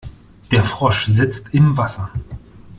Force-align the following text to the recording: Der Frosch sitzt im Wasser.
Der 0.49 0.63
Frosch 0.63 1.05
sitzt 1.05 1.53
im 1.53 1.77
Wasser. 1.77 2.09